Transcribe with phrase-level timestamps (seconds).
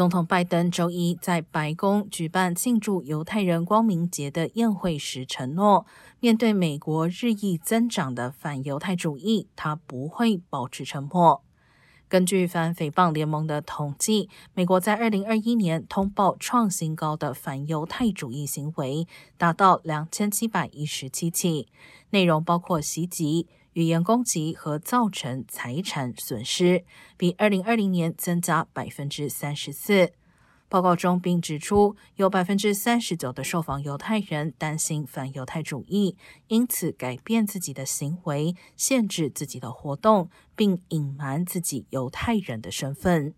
[0.00, 5.84] 总统拜登周一在白宫举办庆祝犹太人光明节的宴会时承诺，
[6.20, 11.44] 面对美国日益增长的反犹太主义，他不会保持沉默。
[12.08, 19.06] 根据反诽谤联盟的统计，美国在二零二一年通报创新高的反犹太主义行为
[19.36, 21.68] 达到两千七百一十七起，
[22.08, 26.84] 内容包括袭击、语言攻击和造成财产损失，
[27.16, 30.12] 比二零二零年增加百分之三十四。
[30.68, 36.16] 报告中并指出，有百分之三十九的受访犹太人担心反犹太主义，
[36.46, 43.34] 因此改变自己的行为，限制自己的活动，并隐瞒自己犹太人的身份。